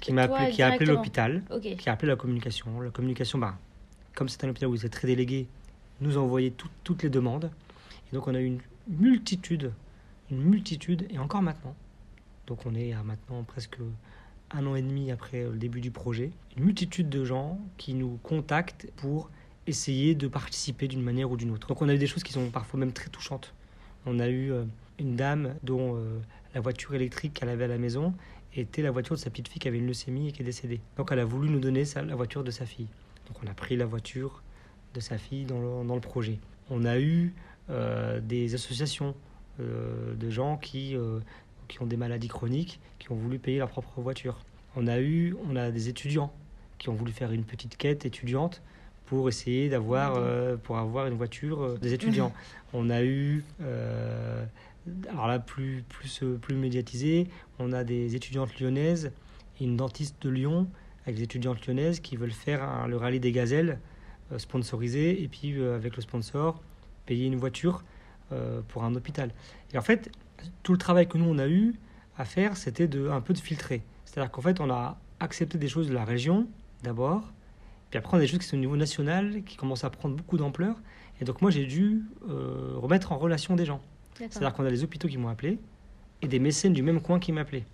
[0.00, 1.42] qui, m'a appelé, qui a appelé l'hôpital,
[1.76, 2.80] qui a appelé la communication.
[2.80, 3.58] La communication, bah,
[4.14, 5.46] comme c'est un hôpital où c'est très délégué,
[6.00, 7.50] nous a envoyé tout- toutes les demandes.
[8.10, 9.72] Et donc on a eu une multitude,
[10.30, 11.74] une multitude, et encore maintenant.
[12.46, 13.78] Donc on est maintenant presque
[14.50, 16.30] un an et demi après le début du projet.
[16.56, 19.30] Une multitude de gens qui nous contactent pour
[19.66, 21.68] essayer de participer d'une manière ou d'une autre.
[21.68, 23.52] Donc on a eu des choses qui sont parfois même très touchantes.
[24.06, 24.64] On a eu euh,
[24.98, 26.18] une dame dont euh,
[26.54, 28.14] la voiture électrique qu'elle avait à la maison
[28.54, 30.80] était la voiture de sa petite fille qui avait une leucémie et qui est décédée.
[30.96, 32.86] Donc elle a voulu nous donner la voiture de sa fille.
[33.26, 34.42] Donc on a pris la voiture
[34.94, 36.38] de sa fille dans le, projet.
[36.70, 37.34] On a eu
[37.68, 39.14] euh, des associations
[39.58, 40.94] de gens qui,
[41.68, 44.38] qui ont des maladies chroniques, qui ont voulu payer leur propre voiture.
[44.76, 46.32] On a eu, on a des étudiants
[46.78, 48.62] qui ont voulu faire une petite quête étudiante
[49.06, 50.20] pour essayer d'avoir, Mhm.
[50.20, 52.32] euh, pour avoir une voiture euh, des étudiants.
[52.72, 54.44] On a eu, euh,
[55.08, 59.12] alors là plus plus plus médiatisé, on a des étudiantes lyonnaises
[59.60, 60.66] et une dentiste de Lyon
[61.04, 63.78] avec des étudiantes lyonnaises qui veulent faire un- le rallye des gazelles
[64.38, 66.60] sponsorisé et puis avec le sponsor
[67.06, 67.84] payer une voiture
[68.68, 69.30] pour un hôpital.
[69.72, 70.10] Et en fait,
[70.62, 71.74] tout le travail que nous on a eu
[72.18, 73.82] à faire, c'était de un peu de filtrer.
[74.04, 76.46] C'est-à-dire qu'en fait, on a accepté des choses de la région
[76.82, 77.32] d'abord,
[77.90, 80.16] puis après on a des choses qui sont au niveau national, qui commencent à prendre
[80.16, 80.76] beaucoup d'ampleur.
[81.20, 83.80] Et donc moi, j'ai dû euh, remettre en relation des gens.
[84.14, 85.58] C'est-à-dire qu'on a des hôpitaux qui m'ont appelé
[86.22, 87.66] et des mécènes du même coin qui m'appelaient.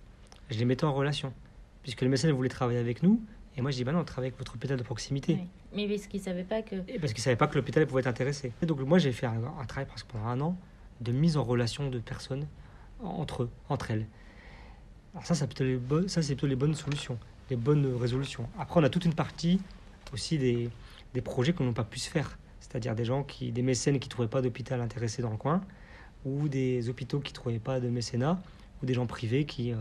[0.49, 1.33] Je les mettais en relation,
[1.81, 3.21] puisque les mécènes voulaient travailler avec nous.
[3.55, 5.33] Et moi, je dis, bah non, on travaille avec votre hôpital de proximité.
[5.39, 5.47] Oui.
[5.75, 6.75] Mais parce qu'ils ne savaient pas que.
[6.87, 8.51] Et parce qu'ils ne savaient pas que l'hôpital pouvait être intéressé.
[8.61, 10.57] Et donc moi, j'ai fait un, un travail presque pendant un an
[11.03, 12.47] de mise en relation de personnes
[13.03, 14.07] entre eux, entre elles.
[15.13, 18.49] Alors ça, ça, c'est plutôt les bonnes solutions, les bonnes résolutions.
[18.57, 19.61] Après, on a toute une partie
[20.11, 20.69] aussi des,
[21.23, 22.37] projets qu'on n'a pas pu se faire.
[22.59, 25.61] C'est-à-dire des gens qui, des mécènes qui ne trouvaient pas d'hôpital intéressé dans le coin,
[26.25, 28.41] ou des hôpitaux qui ne trouvaient pas de mécénat,
[28.81, 29.75] ou des gens privés qui, euh,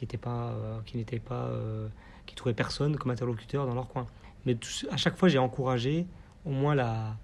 [0.00, 1.88] n'étaient pas, euh, qui n'étaient pas, euh,
[2.26, 4.06] qui trouvaient personne comme interlocuteur dans leur coin.
[4.46, 6.06] Mais tout- à chaque fois, j'ai encouragé
[6.44, 7.16] au moins la,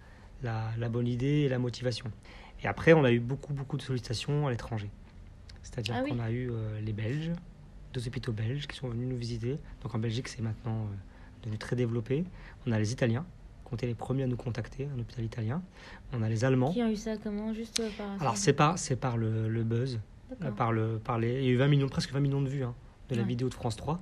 [0.43, 2.11] la bonne idée et la motivation.
[2.63, 4.91] Et après, on a eu beaucoup, beaucoup de sollicitations à l'étranger.
[5.63, 6.11] C'est-à-dire Ah oui.
[6.11, 7.33] qu'on a eu euh, les Belges,
[7.93, 9.59] deux hôpitaux belges qui sont venus nous visiter.
[9.83, 10.95] Donc en Belgique, c'est maintenant euh,
[11.43, 12.25] devenu très développé.
[12.67, 13.25] On a les Italiens,
[13.67, 15.63] qui ont été les premiers à nous contacter, un hôpital italien.
[16.13, 16.73] On a les Allemands.
[16.73, 18.21] Qui ont eu ça comment Juste euh, par.
[18.21, 20.01] Alors c'est par, c'est par le, le buzz,
[20.57, 22.65] par le, par les, il y a eu 20 millions, presque 20 millions de vues
[22.65, 22.75] hein,
[23.09, 23.29] de la Ouais.
[23.29, 24.01] vidéo de France 3.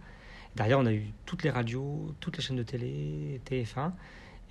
[0.57, 3.93] Derrière, on a eu toutes les radios, toutes les chaînes de télé, TF1,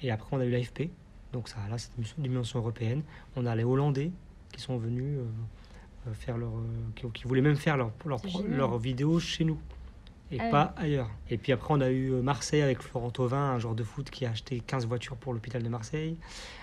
[0.01, 0.89] et après on a eu l'AFP.
[1.33, 3.03] Donc ça, là, c'est une dimension européenne.
[3.35, 4.11] On a les Hollandais
[4.51, 5.23] qui sont venus euh,
[6.07, 6.63] euh, faire leur, euh,
[6.95, 9.59] qui, qui voulaient même faire leur, leur, vidéo chez nous
[10.31, 11.09] et Ah pas ailleurs.
[11.29, 14.25] Et puis après, on a eu Marseille avec Florent Thauvin, un joueur de foot qui
[14.25, 16.17] a acheté 15 voitures pour l'hôpital de Marseille.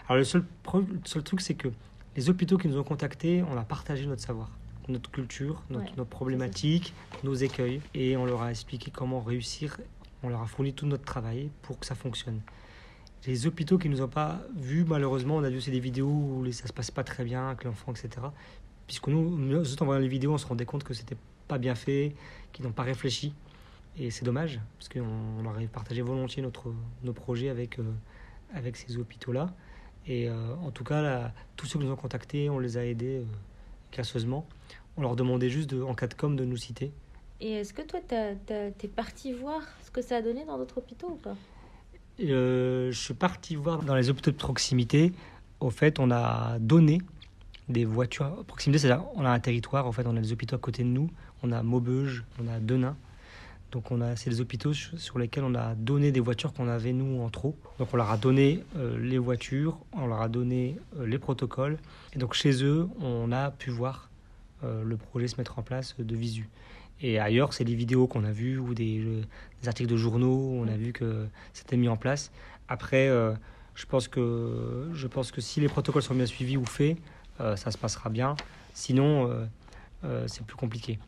[0.07, 1.69] Alors le seul, le seul truc, c'est que
[2.17, 4.51] les hôpitaux qui nous ont contactés, on a partagé notre savoir,
[4.89, 9.79] notre culture, notre, Ouais, nos problématiques, nos écueils, et on leur a expliqué comment réussir.
[10.23, 12.41] On leur a fourni tout notre travail pour que ça fonctionne.
[13.27, 16.53] Les hôpitaux qui nous ont pas vus, malheureusement, on a vu aussi des vidéos où
[16.53, 18.27] ça se passe pas très bien avec l'enfant, etc.
[18.87, 21.17] Puisque nous, nous en voyant les vidéos, on se rendait compte que c'était
[21.49, 22.15] pas bien fait,
[22.53, 23.33] qu'ils n'ont pas réfléchi.
[23.97, 25.07] Et c'est dommage, parce qu'on
[25.41, 27.93] on aurait partagé volontiers notre, nos projets avec, euh,
[28.53, 29.55] avec ces hôpitaux-là.
[30.07, 32.85] Et euh, en tout cas, là, tous ceux qui nous ont contactés, on les a
[32.85, 33.25] aidés euh,
[33.93, 34.47] gracieusement.
[34.97, 36.93] On leur demandait juste, en cas de com, de nous citer.
[37.41, 41.11] Et est-ce que toi, t'es parti voir ce que ça a donné dans d'autres hôpitaux
[41.11, 41.37] ou pas?
[42.19, 45.13] Je suis parti voir dans les hôpitaux de proximité.
[45.61, 47.01] Au fait, on a donné
[47.69, 49.87] des voitures à proximité, c'est-à-dire on a un territoire.
[49.87, 51.11] En fait, on a des hôpitaux à côté de nous.
[51.43, 52.97] On a Maubeuge, on a Denain.
[53.73, 56.93] Donc, on a c'est des hôpitaux sur lesquels on a donné des voitures qu'on avait
[56.93, 57.57] nous en trop.
[57.79, 61.79] Donc, on leur a donné euh, les voitures, on leur a donné euh, les protocoles.
[62.13, 64.11] Et donc, chez eux, on a pu voir
[64.63, 66.49] euh, le projet se mettre en place de visu.
[67.01, 69.23] Et ailleurs, c'est des vidéos qu'on a vues ou des, euh,
[69.63, 72.31] des articles de journaux où on a vu que c'était mis en place.
[72.69, 73.33] Après, euh,
[73.75, 76.97] je, pense que, je pense que si les protocoles sont bien suivis ou faits,
[77.41, 78.37] euh, ça se passera bien.
[78.73, 79.45] Sinon, euh,
[80.05, 80.99] euh, c'est plus compliqué.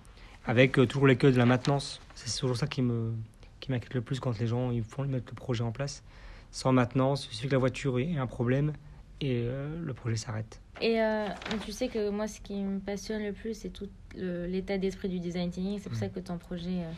[0.47, 3.13] Avec euh, toujours l'écueil de la maintenance, c'est toujours ça qui me
[3.61, 6.03] qui m'inquiète le plus quand les gens ils font mettre le projet en place.
[6.51, 8.73] Sans maintenance, il suffit que la voiture ait un problème
[9.21, 10.61] et euh, le projet s'arrête.
[10.81, 11.27] Et euh,
[11.65, 15.19] tu sais que moi, ce qui me passionne le plus, c'est tout l'état d'esprit du
[15.21, 15.79] design thinking.
[15.79, 16.01] C'est pour Mm.
[16.01, 16.93] ça que ton projet, euh,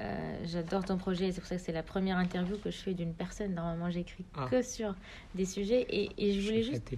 [0.00, 1.26] euh, j'adore ton projet.
[1.28, 3.54] et C'est pour ça que c'est la première interview que je fais d'une personne.
[3.54, 4.46] Normalement, j'écris Ah.
[4.50, 4.94] que sur
[5.34, 5.86] des sujets.
[5.90, 6.92] Et, et je voulais juste.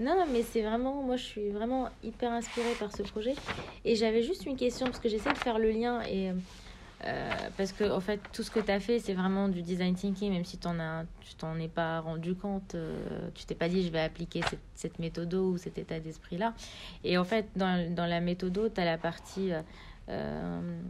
[0.00, 3.34] Non, non, mais c'est vraiment, moi je suis vraiment hyper inspirée par ce projet.
[3.84, 6.02] Et j'avais juste une question, parce que j'essaie de faire le lien.
[6.02, 6.30] Et,
[7.04, 9.94] euh, parce que, en fait, tout ce que tu as fait, c'est vraiment du design
[9.94, 12.74] thinking, même si t'en as, tu t'en es pas rendu compte.
[12.74, 14.40] euh, tu t'es pas dit, je vais appliquer
[14.74, 16.54] cette, méthode ou cet état d'esprit-là.
[17.04, 19.50] Et en fait, dans, dans la méthode, tu as la partie.
[20.08, 20.80] euh,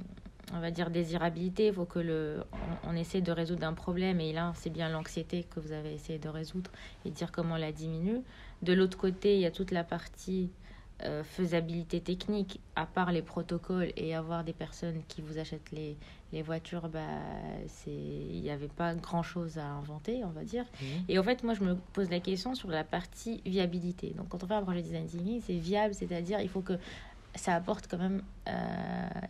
[0.52, 2.44] on va dire désirabilité, il faut que le,
[2.84, 5.94] on, on essaie de résoudre un problème et là c'est bien l'anxiété que vous avez
[5.94, 6.70] essayé de résoudre
[7.04, 8.20] et dire comment on la diminue.
[8.62, 10.50] De l'autre côté, il y a toute la partie
[11.02, 15.96] euh, faisabilité technique, à part les protocoles et avoir des personnes qui vous achètent les,
[16.32, 17.00] les voitures, bah,
[17.66, 20.64] c'est il n'y avait pas grand-chose à inventer, on va dire.
[20.80, 21.04] Mhm.
[21.08, 24.10] Et en fait, moi, je me pose la question sur la partie viabilité.
[24.16, 26.74] Donc, quand on fait un projet design thinking, c'est viable, c'est-à-dire il faut que
[27.36, 28.52] ça apporte quand même, euh,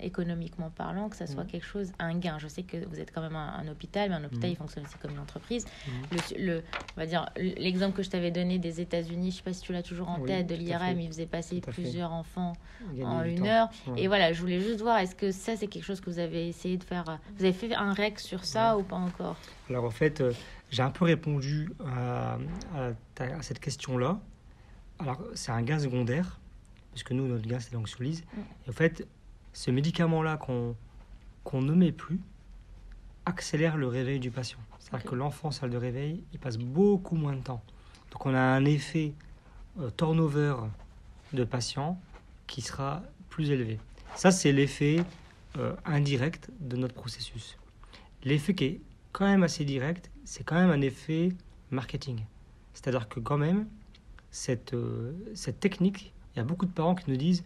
[0.00, 1.50] économiquement parlant, que ça soit Mhm.
[1.50, 2.38] quelque chose, un gain.
[2.38, 4.54] Je sais que vous êtes quand même un, un hôpital, mais un hôpital, Mhm.
[4.54, 5.64] il fonctionne aussi comme une entreprise.
[5.86, 5.92] Mhm.
[6.38, 6.62] Le, le-
[6.96, 9.72] on va dire, l'exemple que je t'avais donné des États-Unis, je sais pas si tu
[9.72, 11.70] l'as toujours en Oui, tête, de l'IRM, il faisait passer fait.
[11.72, 12.52] plusieurs enfants
[13.02, 13.68] en une heure.
[13.86, 14.02] Ouais.
[14.02, 16.48] Et voilà, je voulais juste voir, est-ce que ça, c'est quelque chose que vous avez
[16.48, 17.04] essayé de faire
[17.38, 19.36] Vous avez fait un rec sur ça ou pas encore?
[19.70, 20.32] Alors en fait, euh,
[20.70, 22.34] j'ai un peu répondu à,
[22.76, 24.18] à ta- à cette question-là.
[24.98, 26.38] Alors c'est un gain secondaire,
[26.94, 28.22] puisque nous, notre gain, c'est l'anxiolyse.
[28.22, 28.40] Mm.
[28.66, 29.06] Et en fait,
[29.52, 30.76] ce médicament-là qu'on
[31.44, 32.20] qu'on ne met plus
[33.26, 34.58] accélère le réveil du patient.
[34.78, 37.62] C'est-à-dire que l'enfant en salle de réveil, il passe beaucoup moins de temps.
[38.10, 39.12] Donc on a un effet
[39.78, 40.56] euh, turnover
[41.34, 42.00] de patients
[42.46, 43.78] qui sera plus élevé.
[44.16, 45.04] Ça, c'est l'effet
[45.58, 47.58] euh, indirect de notre processus.
[48.22, 48.80] L'effet qui est
[49.12, 51.30] quand même assez direct, c'est quand même un effet
[51.70, 52.24] marketing.
[52.72, 53.66] C'est-à-dire que quand même,
[54.30, 57.44] cette, euh, cette technique, il y a beaucoup de parents qui nous disent,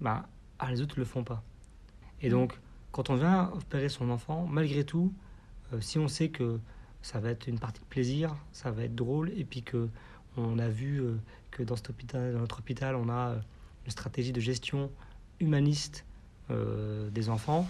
[0.00, 0.26] bah,
[0.58, 1.42] ah, les autres ne le font pas.
[2.20, 2.58] Et donc,
[2.92, 5.12] quand on vient opérer son enfant, malgré tout,
[5.72, 6.58] euh, si on sait que
[7.02, 9.88] ça va être une partie de plaisir, ça va être drôle, et puis que
[10.36, 11.16] on a vu euh,
[11.50, 13.38] que dans, cet hôpital, dans notre hôpital, on a euh,
[13.84, 14.90] une stratégie de gestion
[15.40, 16.04] humaniste
[17.12, 17.68] des enfants,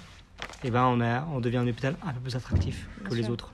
[0.62, 3.28] et ben on, a, on devient un hôpital un peu plus attractif Bien que les
[3.28, 3.52] autres.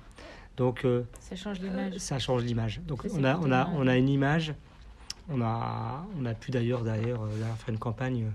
[0.59, 0.87] Donc
[1.18, 1.96] Ça change l'image.
[1.96, 2.83] ça change l'image.
[2.87, 4.55] Donc on a, on, a, on a une image,
[5.29, 8.31] on a, on a pu d'ailleurs d'ailleurs euh, faire une campagne euh,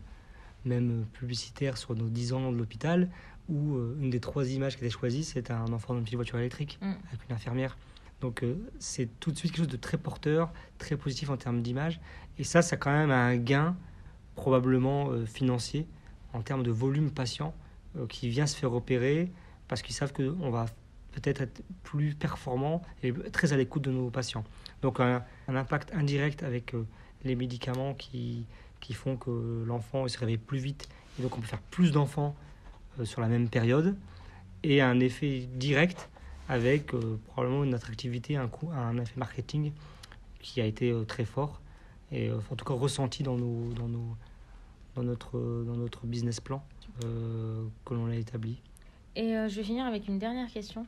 [0.65, 3.09] même publicitaire sur nos 10 ans de l'hôpital
[3.47, 6.15] où euh, une des trois images qui était choisie c'est un enfant dans une petite
[6.17, 6.91] voiture électrique Mm.
[7.07, 7.77] avec une infirmière.
[8.21, 11.61] Donc euh, c'est tout de suite quelque chose de très porteur, très positif en termes
[11.61, 11.99] d'image.
[12.37, 13.75] Et ça, ça a quand même un gain
[14.35, 15.87] probablement euh, financier
[16.33, 17.53] en termes de volume patient
[18.07, 19.31] qui vient se faire opérer
[19.67, 20.67] parce qu'ils savent qu'on va
[21.19, 24.43] peut-être être plus performant et très à l'écoute de nos patients.
[24.81, 26.85] Donc un, impact indirect avec euh,
[27.23, 28.45] les médicaments qui,
[28.79, 32.35] qui font que l'enfant se réveille plus vite et donc on peut faire plus d'enfants
[32.99, 33.95] euh, sur la même période
[34.63, 36.09] et un effet direct
[36.47, 39.71] avec euh, probablement une attractivité, un, coût, un effet marketing
[40.41, 41.61] qui a été très fort
[42.11, 44.15] et en tout cas ressenti dans, nos, dans, nos,
[44.95, 46.63] dans, notre, dans notre business plan
[47.01, 48.61] que l'on a établi.
[49.15, 50.85] Et je vais finir avec une dernière question.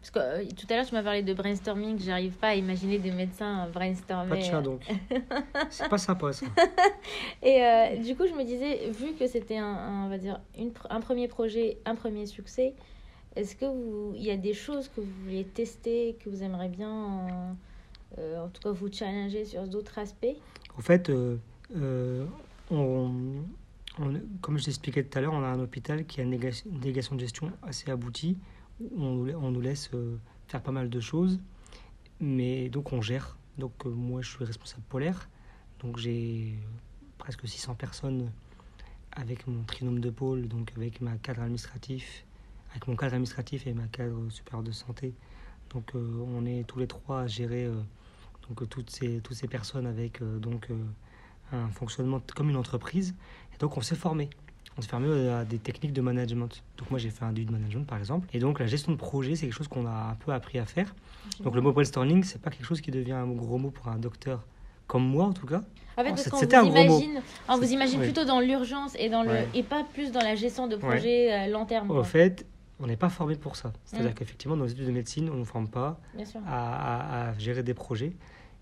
[0.00, 1.98] Parce que euh, tout à l'heure, tu m'as parlé de brainstorming.
[1.98, 4.28] J'arrive pas à imaginer des médecins euh, brainstormer.
[4.30, 4.82] Pas de chat donc.
[5.70, 6.46] C'est pas sympa ça.
[7.42, 10.40] Et euh, du coup, je me disais, vu que c'était un, un, on va dire,
[10.56, 12.74] une, un premier projet, un premier succès,
[13.36, 16.68] est-ce que vous, il y a des choses que vous voulez tester, que vous aimeriez
[16.68, 17.52] bien, euh,
[18.18, 20.26] euh, en tout cas, vous challenger sur d'autres aspects?
[20.76, 21.36] En fait, euh,
[21.76, 22.24] euh,
[22.70, 23.10] on,
[24.00, 27.16] on- comme je l'expliquais tout à l'heure, on a un hôpital qui a une délégation
[27.16, 28.38] de gestion assez aboutie.
[28.80, 31.40] On, nous laisse euh, faire pas mal de choses,
[32.20, 33.36] mais donc on gère.
[33.58, 35.28] Donc euh, moi, je suis responsable polaire,
[35.80, 36.66] donc j'ai euh,
[37.18, 38.30] presque 600 personnes
[39.12, 42.24] avec mon trinôme de pôle, donc avec ma cadre administratif,
[42.70, 45.12] avec mon cadre administratif et ma cadre supérieure de santé.
[45.70, 47.68] Donc on est tous les trois à gérer
[48.48, 50.70] donc toutes ces toutes ces personnes avec donc
[51.52, 53.14] un fonctionnement comme une entreprise.
[53.54, 54.30] Et donc on s'est formé.
[54.78, 56.62] On s'est formé euh, à des techniques de management.
[56.76, 58.28] Donc moi j'ai fait un DU de management par exemple.
[58.32, 60.66] Et donc la gestion de projet c'est quelque chose qu'on a un peu appris à
[60.66, 60.94] faire.
[61.40, 63.96] Donc le mot brainstorming c'est pas quelque chose qui devient un gros mot pour un
[63.98, 64.44] docteur
[64.86, 65.62] comme moi en tout cas.
[65.96, 67.00] En fait, parce qu'on vous gros mot.
[67.00, 68.06] imagine, on vous imagine oui.
[68.06, 69.48] plutôt dans l'urgence et dans le Ouais.
[69.52, 71.90] et pas plus dans la gestion de projet euh, long terme.
[71.90, 72.04] Au quoi.
[72.04, 72.46] fait,
[72.78, 73.72] on n'est pas formé pour ça.
[73.84, 74.14] C'est-à-dire Mm.
[74.14, 75.98] qu'effectivement dans les études de médecine on ne nous forme pas
[76.46, 78.12] à, à- à gérer des projets.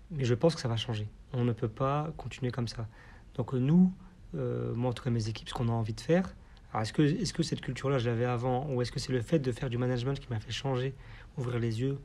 [0.09, 1.07] Mais je pense que ça va changer.
[1.33, 2.87] On ne peut pas continuer comme ça.
[3.35, 3.93] Donc nous,
[4.35, 6.33] euh, moi en tout cas mes équipes, ce qu'on a envie de faire,
[6.71, 9.21] alors est-ce que, est que cette culture-là, je l'avais avant, ou est-ce que c'est le
[9.21, 10.93] fait de faire du management qui m'a fait changer,
[11.37, 11.97] ouvrir les yeux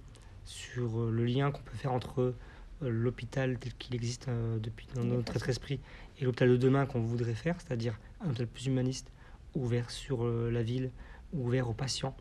[0.44, 2.34] sur euh, le lien qu'on peut faire entre euh,
[2.80, 5.50] l'hôpital tel qu'il existe euh, depuis dans notre facile.
[5.50, 5.80] esprit
[6.18, 9.10] et l'hôpital de demain qu'on voudrait faire, c'est-à-dire un hôpital plus humaniste,
[9.54, 10.90] ouvert sur la ville,
[11.34, 12.16] ouvert aux patients,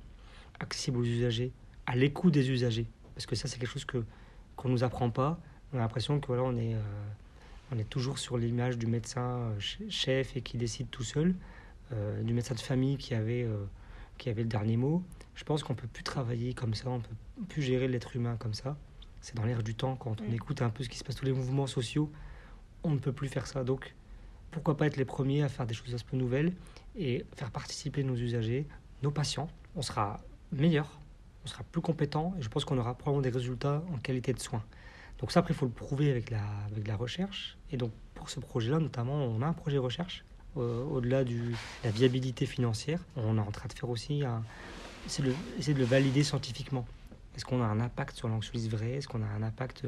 [0.60, 1.54] accessible aux usagers,
[1.86, 2.88] à l'écoute des usagers.
[3.16, 4.04] Parce que ça, c'est quelque chose que
[4.56, 5.40] qu'on nous apprend pas.
[5.74, 6.82] On a l'impression que voilà, on est, euh,
[7.72, 11.36] on est toujours sur l'image du médecin euh, ch- chef et qui décide tout seul,
[11.94, 13.66] euh, du médecin de famille qui avait, euh,
[14.18, 15.04] qui avait le dernier mot.
[15.36, 17.16] Je pense qu'on peut plus travailler comme ça, on peut
[17.48, 18.78] plus gérer l'être humain comme ça.
[19.22, 20.34] C'est dans l'air du temps quand on Mm.
[20.34, 22.12] écoute un peu ce qui se passe, tous les mouvements sociaux,
[22.84, 23.64] on ne peut plus faire ça.
[23.64, 23.94] Donc,
[24.52, 26.54] pourquoi pas être les premiers à faire des choses un peu nouvelles
[26.98, 28.68] et faire participer nos usagers,
[29.04, 29.50] nos patients.
[29.76, 30.20] On sera
[30.52, 31.00] meilleur,
[31.46, 34.40] on sera plus compétent et je pense qu'on aura probablement des résultats en qualité de
[34.40, 34.64] soins.
[35.20, 37.58] Donc ça, après, il faut le prouver avec la, avec la recherche.
[37.72, 40.24] Et donc, pour ce projet-là, notamment, on a un projet recherche.
[40.58, 41.38] euh, Au-delà de
[41.84, 44.44] la viabilité financière, on est en train de faire aussi un...
[45.08, 46.86] C'est de, essayer de le valider scientifiquement.
[47.36, 48.94] Est-ce qu'on a un impact sur l'anxiolyse vraie?
[48.94, 49.86] Est-ce qu'on a un impact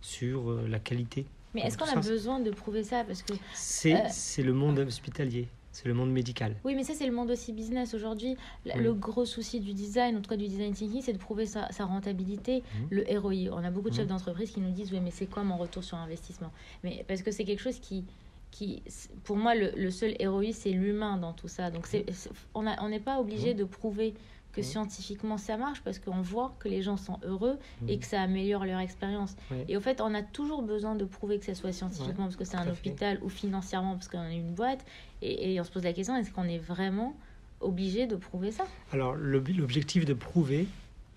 [0.00, 1.26] sur euh, la qualité?
[1.54, 3.04] Mais est-ce qu'on a besoin de prouver ça?
[3.04, 4.08] Parce que C'est Euh.
[4.10, 5.48] c'est le monde hospitalier.
[5.74, 6.56] C'est le monde médical.
[6.64, 7.94] Oui, mais ça, c'est le monde aussi business.
[7.94, 11.46] Aujourd'hui, le gros souci du design, en tout cas du design thinking, c'est de prouver
[11.46, 12.86] sa, sa rentabilité, Mhm.
[12.90, 13.52] le ROI.
[13.52, 14.10] On a beaucoup de chefs Mhm.
[14.10, 16.52] d'entreprise qui nous disent Oui, mais c'est quoi mon retour sur investissement?
[16.84, 18.04] Mais parce que c'est quelque chose qui.
[18.52, 18.82] qui
[19.24, 21.72] pour moi, le, le seul ROI, c'est l'humain dans tout ça.
[21.72, 22.06] Donc, c'est,
[22.54, 23.58] on a- on n'est pas obligé Mhm.
[23.58, 24.14] de prouver
[24.54, 28.00] que scientifiquement ça marche parce qu'on voit que les gens sont heureux et Mhm.
[28.00, 29.36] que ça améliore leur expérience.
[29.68, 32.44] Et au fait, on a toujours besoin de prouver que ça soit scientifiquement parce que
[32.44, 32.70] c'est un fait.
[32.90, 34.84] hôpital ou financièrement parce qu'on est une boîte.
[35.22, 37.16] Et, et on se pose la question est-ce qu'on est vraiment
[37.60, 38.64] obligé de prouver ça?
[38.92, 40.68] Alors, l'ob- l'objectif de prouver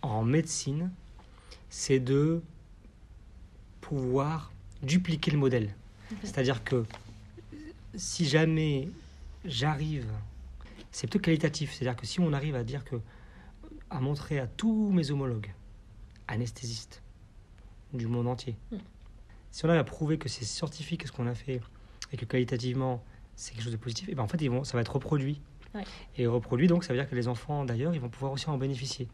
[0.02, 0.90] en médecine,
[1.70, 2.42] c'est de
[3.82, 5.74] pouvoir dupliquer le modèle.
[6.24, 6.86] C'est-à-dire que
[7.96, 8.90] si jamais
[9.46, 10.06] j'arrive,
[10.92, 11.74] c'est plutôt qualitatif.
[11.74, 12.96] C'est-à-dire que si on arrive à dire que,
[13.90, 15.54] à montrer à tous mes homologues,
[16.28, 17.02] anesthésistes
[17.94, 18.78] du monde entier, Mm.
[19.52, 21.62] si on arrive à prouver que c'est scientifique ce qu'on a fait
[22.12, 23.04] et que qualitativement
[23.36, 25.40] c'est quelque chose de positif, et ben en fait ils vont, ça va être reproduit.
[25.76, 25.84] Ouais.
[26.18, 28.58] Et reproduit, donc ça veut dire que les enfants d'ailleurs, ils vont pouvoir aussi en
[28.58, 29.08] bénéficier.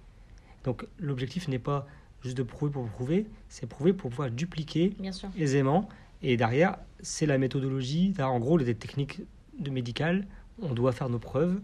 [0.64, 1.86] Donc l'objectif n'est pas
[2.22, 5.30] juste de prouver pour prouver, c'est prouver pour pouvoir dupliquer Bien sûr.
[5.38, 5.90] aisément.
[6.22, 8.14] Et derrière, c'est la méthodologie.
[8.18, 9.20] En gros, les techniques
[9.60, 10.26] de médicales,
[10.62, 11.60] on doit faire nos preuves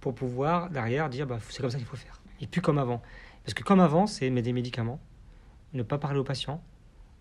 [0.00, 2.20] pour pouvoir derrière dire bah, c'est comme ça qu'il faut faire.
[2.40, 3.02] Et plus comme avant.
[3.44, 5.00] Parce que comme avant, c'est mettre des médicaments,
[5.72, 6.62] ne pas parler aux patients,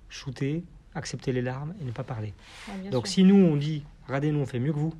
[0.10, 0.63] shooter,
[0.95, 2.34] accepter les larmes et ne pas parler.
[2.69, 3.13] Ah, Donc sûr.
[3.15, 4.93] si nous on dit regardez nous on fait mieux que vous,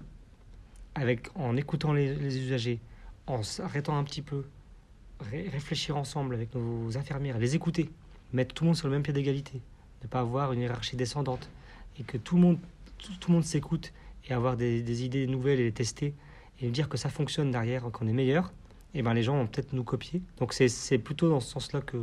[0.95, 2.80] avec en écoutant les, les usagers,
[3.27, 4.45] en s'arrêtant un petit peu,
[5.19, 7.89] ré- réfléchir ensemble avec nos infirmières, les écouter,
[8.34, 9.62] mettre tout le monde sur le même pied d'égalité,
[10.03, 11.49] ne pas avoir une hiérarchie descendante
[11.99, 12.60] et que tout le monde
[12.97, 13.93] tout, tout le monde s'écoute
[14.27, 16.13] et avoir des, des idées nouvelles et les tester
[16.60, 18.51] et dire que ça fonctionne derrière, qu'on est meilleur,
[18.97, 20.21] et ben les gens vont peut-être nous copier.
[20.39, 21.97] Donc c'est- plutôt dans ce sens-là que,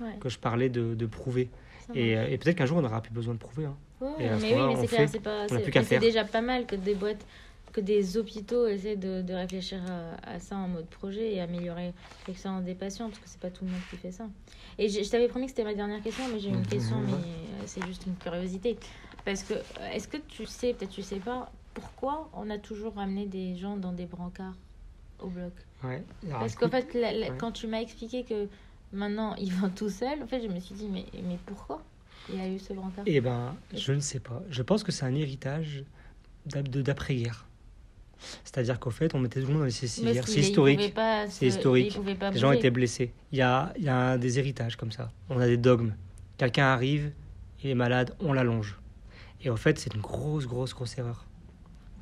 [0.00, 1.48] Ouais, que je parlais de, de prouver.
[1.94, 3.64] Et, euh, et peut-être qu'un jour on n'aura plus besoin de prouver.
[3.66, 3.76] hein.
[4.00, 5.46] Ouais, et mais oui, mais c'est clair, pas.
[6.00, 7.26] déjà pas mal que des boîtes,
[7.72, 11.92] que des hôpitaux essaient de, de réfléchir à, à ça en mode projet et améliorer
[12.26, 14.28] l'expérience des patients, parce que c'est pas tout le monde qui fait ça.
[14.78, 16.66] Et je, je t'avais promis que c'était ma dernière question, mais j'ai une Mhm.
[16.66, 18.78] question, mais euh, c'est juste une curiosité.
[19.24, 22.94] Parce que, euh, est-ce que tu sais, peut-être tu sais pas, pourquoi on a toujours
[22.94, 24.56] ramené des gens dans des brancards
[25.20, 25.52] au bloc?
[25.84, 26.02] Ouais.
[26.30, 27.36] Parce qu'en fait, la- la- ouais.
[27.38, 28.48] quand tu m'as expliqué que
[28.92, 31.82] maintenant ils vont tout seuls, en fait, je me suis dit, mais, mais pourquoi
[32.28, 34.42] il y a eu ce brancard Eh ben, je ne sais pas.
[34.50, 35.84] Je pense que c'est un héritage
[36.46, 37.46] d'après-guerre.
[38.44, 40.92] C'est-à-dire qu'au fait, on mettait tout le monde dans les s'il- C'est il historique.
[41.30, 41.98] C'est historique.
[42.06, 43.12] il Les gens étaient blessés.
[43.32, 45.10] Il y a, il y a des héritages comme ça.
[45.30, 45.94] On a des dogmes.
[46.36, 47.12] Quelqu'un arrive,
[47.62, 48.78] il est malade, on l'allonge.
[49.42, 51.24] Et en fait, c'est une grosse, grosse, grosse erreur.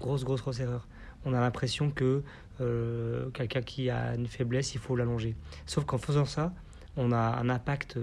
[0.00, 0.88] Grosse, grosse, grosse erreur.
[1.24, 2.22] On a l'impression que
[2.60, 5.36] euh, quelqu'un qui a une faiblesse, il faut l'allonger.
[5.66, 6.52] Sauf qu'en faisant ça,
[6.96, 7.98] on a un impact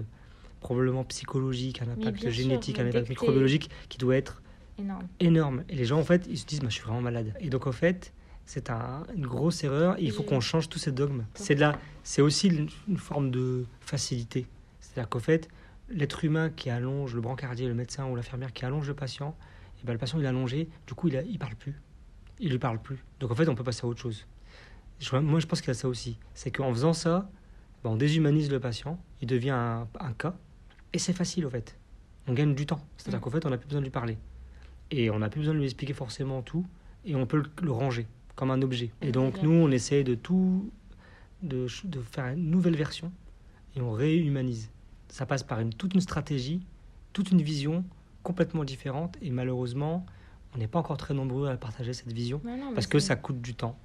[0.62, 4.42] probablement psychologique, un impact sûr, génétique, un impact microbiologique qui doit être
[4.80, 5.08] Énorme.
[5.20, 5.64] énorme.
[5.70, 7.34] Et les gens, en fait, ils se disent, bah, je suis vraiment malade.
[7.40, 8.14] Et donc, en fait,
[8.46, 9.96] c'est un- une grosse erreur.
[10.00, 11.26] Il faut qu'on change tous ces dogmes.
[11.34, 14.48] C'est la, c'est aussi une, une forme de facilité.
[14.80, 15.50] C'est-à-dire qu'en fait,
[15.90, 19.36] l'être humain qui allonge, le brancardier, le médecin ou l'infirmière qui allonge le patient,
[19.82, 21.76] et ben, le patient, il est allongé, du coup, il, a, il parle plus.
[22.40, 23.04] Il lui parle plus.
[23.20, 24.26] Donc, en fait, on peut passer à autre chose.
[25.00, 26.18] Je- moi, je pense qu'il y a ça aussi.
[26.34, 27.30] C'est qu'en faisant ça,
[27.84, 30.36] ben, on déshumanise le patient, il devient un, un cas,
[30.94, 31.78] et c'est facile, au fait.
[32.28, 32.82] On gagne du temps.
[32.98, 33.24] C'est-à-dire Mm.
[33.24, 34.18] qu'en fait, on n'a plus besoin de lui parler.
[34.92, 36.66] Et on n'a plus besoin de lui expliquer forcément tout,
[37.06, 38.92] et on peut le, le ranger comme un objet.
[39.02, 40.70] Et Mm, donc, nous, on essaie de tout,
[41.44, 43.12] de, de faire une nouvelle version,
[43.76, 44.70] et on réhumanise.
[45.10, 46.62] Ça passe par une, toute une stratégie,
[47.14, 47.86] toute une vision
[48.24, 50.06] complètement différente, et malheureusement,
[50.56, 53.42] on n'est pas encore très nombreux à partager cette vision, non, parce que ça coûte
[53.42, 53.78] du temps.